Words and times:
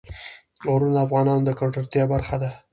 غرونه 0.65 0.99
د 1.01 1.03
افغانانو 1.05 1.45
د 1.45 1.49
ګټورتیا 1.59 2.03
برخه 2.13 2.35
ده. 2.41 2.51